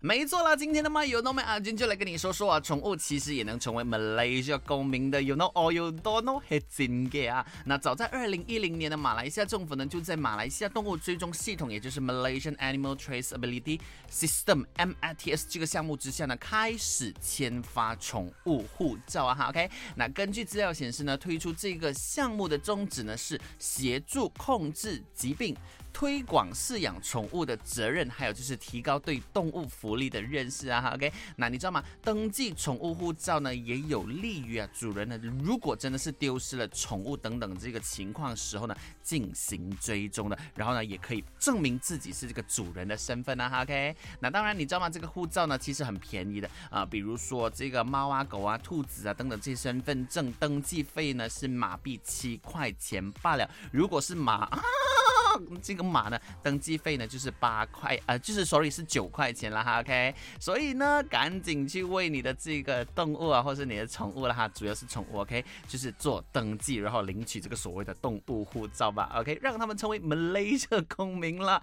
[0.00, 5.22] 没错啦，今天的 My You Know 阿军就来跟你说说啊，宠物其实也能成为 Malaysia 公民的。
[5.22, 7.44] You know or you don't know，是真嘅啊。
[7.64, 13.80] 那早在二零一零年的马来西亚政府呢，就在马来西亚动物追踪系统，也就是 Malaysian Animal Traceability
[14.12, 19.34] System（MATS） 这个项目之下呢，开始签发宠物护照啊。
[19.34, 19.70] 哈，OK。
[19.96, 25.56] 那根据资料显示呢，推出这个项目的宗旨呢，是协助控制疾病。
[25.92, 30.92] 推广饲养宠物的责任，还有就是提高对动物福利利的认识啊。
[30.94, 31.82] OK，那你知道吗？
[32.02, 43.62] 登记宠物护照呢，也有利于啊主人呢，如果真的是丢失了宠物等等这个情况时候呢，进行追踪的，然后呢，也可以证明自己是这个主人的身份啊。
[43.62, 44.88] OK，那当然你知道吗？
[44.88, 53.50] 这个护照呢，其实很便宜的啊，比如说这个猫啊、狗啊、兔子啊等等这些身份证登记费呢，是马币七块钱罢了。
[53.72, 54.48] 如果是马。
[55.62, 71.62] 这个码呢，登记费呢就是八块，呃，就是手里是九块钱了哈，OK，所以呢，赶紧去为你的这个动物啊，或是你的宠物了哈，主要是宠物，OK，就是做登记，然后领取这个所谓的动物护照吧，OK，让他们成为 Malaysia 公民了。